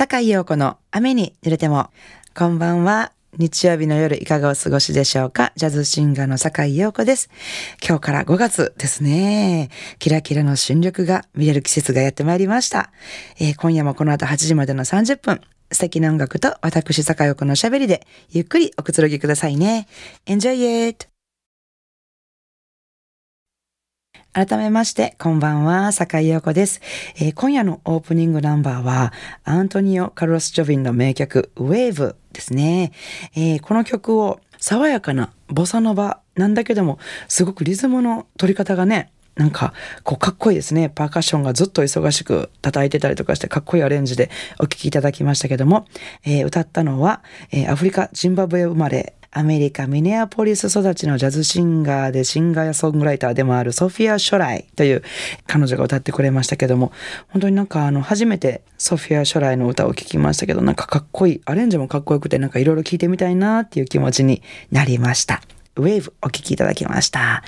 [0.00, 1.90] 坂井陽子の雨に濡れても。
[2.34, 3.12] こんばんは。
[3.36, 5.52] 日曜日の夜いかがお過ごしでしょうか？
[5.56, 7.28] ジャズシンガーの坂井陽子です。
[7.86, 9.68] 今日から5月ですね。
[9.98, 12.92] キラキラの春緑が見れる季節がやってまいりました。
[13.38, 19.86] えー、今夜もこの後8時までの30分、素敵な音楽と私坂井陽子のおしゃべりでゆっくりおくつろぎくださいね。
[20.24, 21.09] Enjoy it!
[24.32, 26.80] 改めまして、こんばんは、坂井陽子です、
[27.16, 29.12] えー、今夜のオープニングナンバーは、
[29.42, 32.92] アントニオ・カルロス・ジョビンの名曲、ウェーブですね。
[33.34, 39.74] えー、この曲を爽やかなボサノバなんだけども、すごくリズムの取り方がね、なんか、
[40.04, 40.90] こう、かっこいいですね。
[40.90, 45.86] パーカッションがずっと忙しく叩いてたりとかして、かっこいいアレンジでお聴きいただきましたけども、
[46.24, 55.04] えー、歌ったのは、えー、アフリカ、ジンバブエ生まれ、アメリカ・ミネアポリス育ちのジャズシンガーでシンガーやソングライターでもあるソフィア・ショライという
[55.46, 56.90] 彼女が歌ってくれましたけども、
[57.30, 65.40] 本当になんかあの初めてソフィア・ショライの歌を聴きましたけど、なんかかっこいい、アレンジもかっこよくてなんかいろいろ聴いてみたいなっていう気持ちになりました。
[65.76, 67.42] ウェーブお聴きいただきました。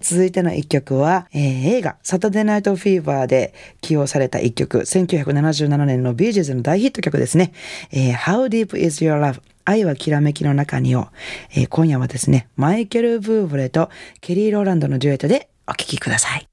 [0.00, 7.52] 続いての一曲は、えー、映画サタデーナイトフィーバーで起用された一曲、1977年のビージーズの大ヒット曲ですね。
[7.90, 11.08] えー、How Deep Is Your Love 愛はきらめきの中にを、
[11.50, 16.48] えー、今夜はですね、マイケル・ブーブレとケリー・ローランドのデュエットでお聴きください。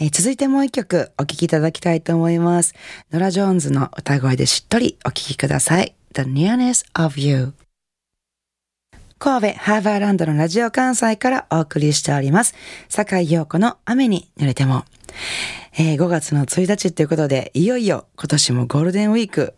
[0.00, 2.74] えー、続いてもう一曲お聴きいただきたいと思います。
[3.12, 5.94] ノラ・ジョーンズの歌声でしっとりお聴きください。
[6.14, 7.54] The Nearness of You
[9.24, 12.54] 神戸ハーバーランドのラジオ関西からお送りしております。
[12.90, 14.84] 坂井陽子の雨に濡れても。
[15.76, 19.54] えー、5月の1日ということで、いよいよ今年もゴールデンウィーク。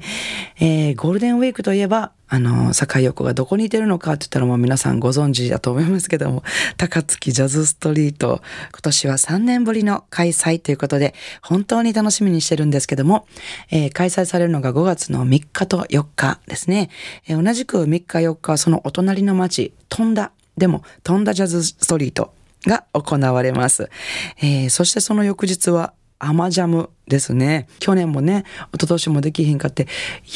[0.58, 6.42] えー、ゴールデンウィークといえば、あの、坂井陽子がどこにいてるのかって言ったらもう皆さんご存知だと思いますけども、
[6.76, 8.40] 高槻ジャズストリート、
[8.72, 13.26] 今年は3年ぶりの開催ということで、本当に楽しみにしてるんですけども、
[13.70, 16.90] えー、開催されるのが5月の3日と4日ですね。
[17.28, 22.32] えー、同じく3日4日は、そのお隣の町、飛んだ、でも、飛んだジャズストリート
[22.66, 23.90] が行われます。
[24.38, 27.68] えー、そしてその翌日はアマジャムですね。
[27.78, 29.86] 去年もね、一昨年もできひんかって、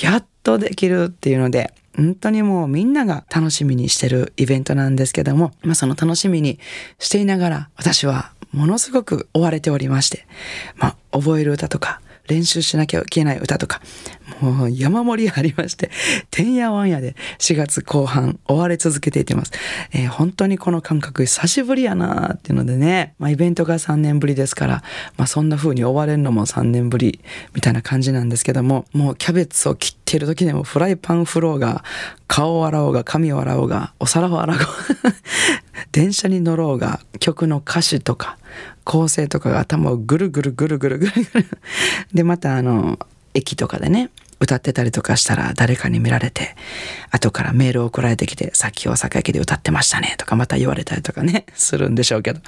[0.02, 6.58] やっとできるっていうので、本当にもうみんなが楽しみにしてるイベントなんですけども、まあその楽しみに
[6.98, 10.26] していながら、私はものすごく追われておりまして、
[10.76, 13.80] まあ覚える歌とか、練習しなきゃいけない歌とか、
[14.40, 15.90] もう山盛りありまして、
[16.30, 19.52] てんやわんやで4月後半追われ続けていてます。
[19.92, 24.82] えー、本当にこの感覚久しぶりやなーっていうのでね、まあイベントが3年ぶりですから、
[25.16, 27.20] まあそんな風に追われるのも3年ぶり
[27.54, 31.82] みたいな感じなんですけども、もうキャベツを切っている時でもフライパン振ろうが、
[32.28, 34.66] 顔を洗おうが、髪を洗おうが、お皿を洗おうが、
[35.90, 38.38] 電車に乗ろうが、曲の歌詞とか、
[38.84, 41.46] 構成とかが頭をぐるぐるぐるぐるぐるぐる。
[42.12, 42.98] で、またあの、
[43.34, 46.56] 駅とかでね、歌ってたりとかしたら誰かに見られて、
[47.10, 52.40] 後からメールを送られてきて、さっき大阪駅で歌ってましたねとかまた言われたりとかね、 するんでしょうけど。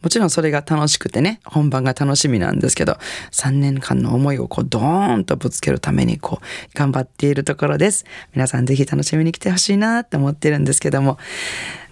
[0.00, 2.96] もちろんそれが楽しくてね、本番が楽しみなんですけど、
[3.32, 8.06] 3年間の思いをこうドーンとぶつけるためにこう頑張っているところです。
[8.34, 11.18] 皆さんぜひ楽しみに来てほしいなって思ってるんですけども、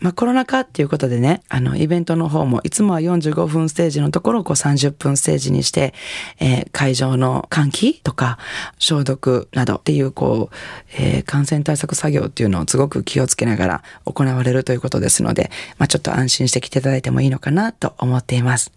[0.00, 5.92] まあコロナ禍っていうことでね、あのイベントの方もいつもは45分ステージのところをこう30分ステージにして、
[6.40, 8.38] えー、会場の換気とか
[8.78, 10.54] 消毒などっていうこう、
[10.98, 18.72] えー、感染対策作業っていうのをすごく気をつけながら行われるということですので、まあちょっと安心して来ていただいてもいいのかなと思っています。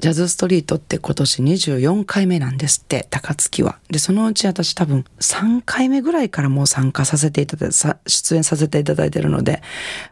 [0.00, 3.78] ジャズストリートって今年24回目なんですって、高槻は。
[3.90, 7.76] で、そのうち私多分3回目ぐらいからもう参加させていただいて、
[8.06, 9.62] 出演させていただいてるので、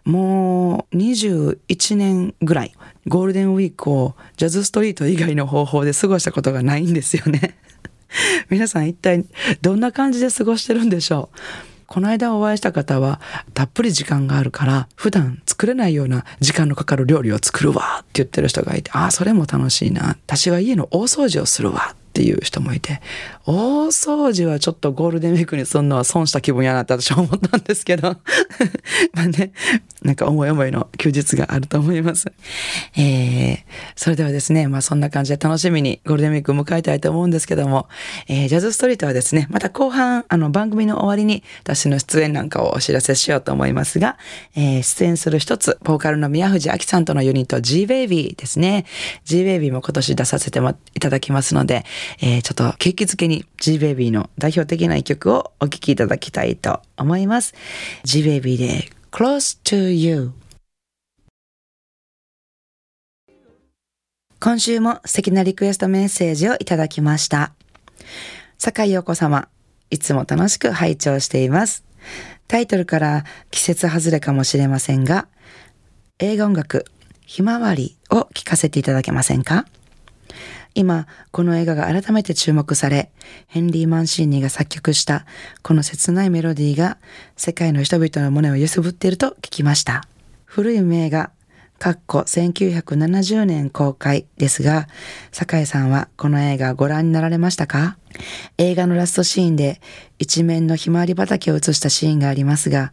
[0.04, 2.74] もう21年ぐらい、
[3.06, 7.56] ゴールデンウィークをジャズストリート以外の方法で過ごしたことがないんですよね。
[8.50, 9.24] 皆さん一体
[9.62, 11.38] どんな感じで過ごしてるんでしょう？
[11.86, 13.18] この間お会いした方は、
[13.54, 20.08] たっぷり時間があるから、普段作れないような時間のかかる料理を作るわって言ってる人がいて、ああ、それも楽しいな。
[20.08, 23.00] 私は家の大掃除をするわっていう人もいて、
[23.46, 28.16] 大掃除はちょっとゴールデンウィークにすんのは損した気分やなって私は思ったんですけど、
[29.14, 29.52] まあね、
[30.02, 32.26] なんか思い思いの休日があると思います。
[32.96, 33.58] えー、
[33.94, 37.86] それではですね、まあそんな感じで楽しみにゴールデンウィークを迎えたいと思うんですけども、
[38.26, 44.18] えー、ジャズストリートはですね、また後半、あの番組の終わりに私の出演なんかをお知らせしようと思いますが、
[44.56, 48.86] えー、出演する一つ、ボーカルの宮藤明さんとのユニット G-Baby ですね。
[49.24, 50.58] G-Baby も今年出させて
[50.94, 51.84] いただきますので、
[52.20, 57.54] えー、ちょっと景気づけに G-Baby の代表的な一曲をお聴きいただきたいと思います。
[58.04, 60.32] G-Baby で Close to You
[64.40, 67.52] 今週も素敵なリクエストメッセージをいただきました。
[68.56, 69.48] 坂井陽子様、
[69.90, 71.84] いつも楽しく拝聴しています。
[72.46, 75.26] タイトルから季節外れかもしれませんが、
[76.20, 76.84] 映画音楽、
[77.26, 79.66] ひまわりを聴かせていただけませんか？
[80.74, 83.10] 今、この映画が改めて注目され、
[83.46, 85.26] ヘンリー・マンシーニが作曲した
[85.62, 86.98] この切ないメロディーが
[87.36, 90.06] 世界の人々の胸を揺すぶっていると聞きました。
[90.44, 91.30] 古い名画、
[91.78, 94.88] かっこ1970年公開ですが、
[95.30, 97.96] 酒井さんはこの映画ご覧になられましたか？
[98.56, 99.80] 映画のラストシーンで
[100.18, 102.92] 一面のひまわり畑を映したシーンがありますが、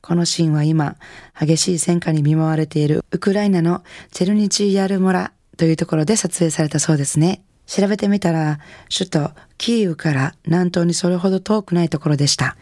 [0.00, 0.96] このシーンは今、
[1.40, 3.82] 激しい戦火に見舞われているウクライナの
[4.12, 7.42] チェルニチーヤル村というところで撮影されたそうですね。
[7.66, 8.58] 調べてみたら、
[8.96, 12.56] 首都キーウから南東にそれほど遠くないところでした。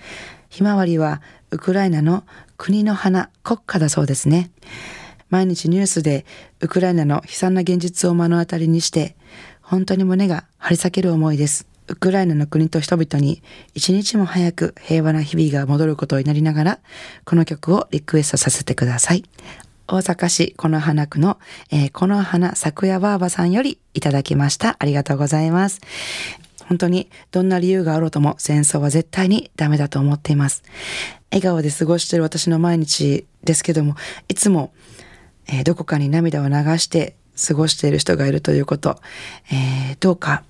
[0.49, 2.25] ひまわりはウクライナの
[2.57, 4.51] 国の花、国家だそうですね。
[5.31, 6.27] 毎日ニュースで
[6.61, 9.17] ウクライナの悲惨な現実を目の当たりにして、
[9.63, 11.67] 本当に胸が張り裂ける思いです。
[11.89, 13.43] ウクライナの国と人々に
[13.75, 16.79] 一日も早く平和な日々が戻ることを祈りながら、
[17.25, 19.25] この曲をリクエストさせてください。
[19.91, 21.39] 大阪市この花区の、
[21.71, 24.77] えー、この花咲夜ばあばさんよりいただきました。
[24.79, 25.81] ありがとうございます。
[26.67, 30.63] 本当にどんな理由があろうとも戦争は絶対にダメだと思っています。
[31.31, 33.97] 笑顔で過ごしている私の毎日ですけども、
[34.29, 34.73] いつも
[35.53, 37.17] えー、どこかに涙を流して
[37.47, 39.01] 過ごしている人がいるということ、
[39.51, 40.45] えー、どうか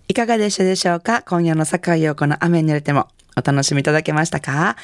[0.07, 1.21] いかがでしたでしょうか？
[1.21, 3.07] 今夜の坂井陽子の雨に濡れても
[3.37, 4.75] お楽しみいただけましたか、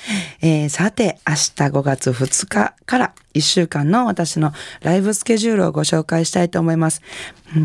[0.42, 1.38] えー、さて、明日
[1.72, 7.02] 5月2日から1週間の私のライブスケジュールをご紹介したいと思います。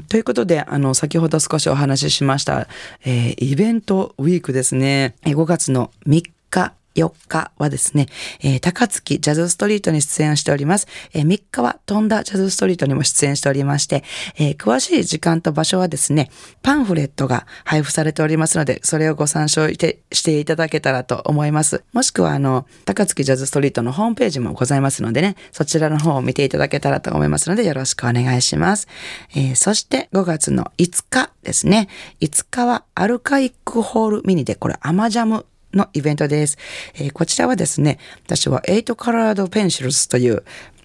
[0.08, 2.68] ということで、あの、先ほど少しお話ししました、
[3.04, 5.14] えー、イベントウィークですね。
[5.24, 8.06] 5月の3日4日はですね、
[8.40, 10.86] えー、高槻ジャズストリートに出演しております。
[11.12, 14.04] えー、3日は飛んだジャズストリートにも出演しておりまして、
[14.36, 16.30] えー、詳しい時間と場所はですね、
[16.62, 21.84] パンフレットが配布されておりますので、それをご参照していただけたらと思います。
[21.92, 28.88] もしくは、あの、高槻ジャズストリートのホームページもございますのでね、そちらの方を見ていただけたらと思いますので、よろしくお願いします。
[29.34, 31.88] えー、そして5月の5日ですね、
[32.20, 36.58] 5日はアルカイックホールミニで、これアマジャムのイベントです。
[36.94, 40.44] えー、こちらはですね、私は8カラードペンシルスという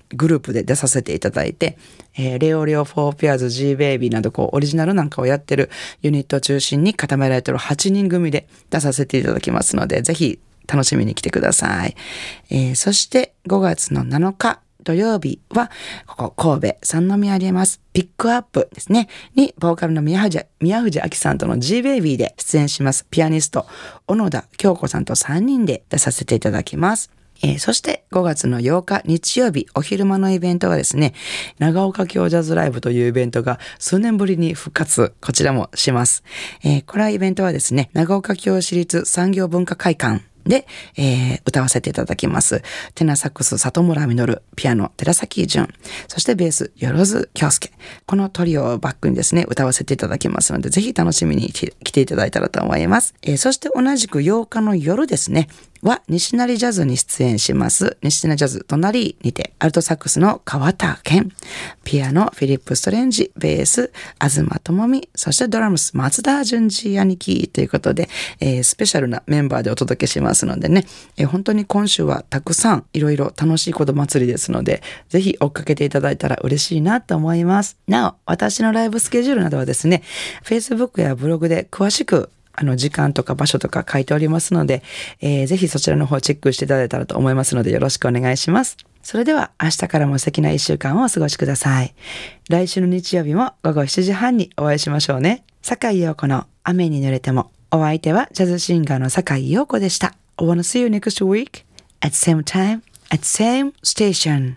[0.10, 1.78] グループで出させていただいて、
[2.18, 5.70] えー、レオレオ・フォー・ピアーズ・ジー・ベイビーなどこうオリジナルなんかをやってる
[6.02, 11.96] ユニットを中心に固められてる8人組で出させていただきますので、ぜひ楽しみに来てください。
[12.50, 15.70] えー、そして5月の7日、土曜日は、
[16.06, 17.82] ここ神戸三宮あります。
[17.92, 19.10] ピックアップですね。
[19.36, 23.06] に、ボーカルの宮藤、宮藤明さんとの G ベイビーで出演します。
[23.12, 23.68] ピアニスト、
[24.08, 27.12] 小野田京子さんと3人で出させていただきます。
[27.44, 31.14] えー、そして5月の8日日曜日お昼間のイベントはですね、
[31.60, 36.24] 長岡京ジャズライブというイベントが数年ぶりに復活、こちらもします。
[36.64, 42.62] えー、これはイベントはですね、長岡京市立産業文化会館で、えー、歌わせていただきます。
[42.96, 45.68] テナサックス里村実、ピアノ寺崎淳、
[46.08, 47.72] そしてベースよろず京介。
[48.06, 53.14] このトリオをバックにですね、歌わせていただきますので、ぜひ楽しみに来ていただいたらと思います。
[53.22, 55.48] えー、そして同じく8日の夜ですね、
[55.88, 57.98] は西成ジャズに出演します。
[58.02, 61.32] 西成ジャズ隣にて、アルトサックスの川田健、
[61.86, 68.10] ピアノフィリップ・ストレンジ、ベース、東智美、そしてドラムス、松田淳二兄貴ということで、
[68.42, 77.78] えー、スペシャルなメンバーでお届けしますのでね、えー、本当に今週はたくさんいろいろ楽しいこと祭りですので、ぜひ追っかけていただいたら嬉しいなと思います。
[77.88, 80.04] なお、私のライブスケジュールなどはですね、
[80.44, 84.84] Facebook やブログで詳しくあの、時間とか場所とか書いておりますので、
[85.22, 88.78] えー、ぜひそちらの方チェックしていただいたらと思いますので、よろしくお願いします。
[89.04, 91.94] それでは、明日からも素敵な一週間をお過ごしください。
[92.50, 95.44] 来週の日曜日も午後7時半にお会いしましょうね。
[95.62, 97.52] 坂井陽子の雨に濡れても。
[97.70, 100.16] お相手はジャズシンガーの坂井陽子でした。
[100.38, 101.66] I wanna see you next week
[102.00, 104.56] at same time at same station.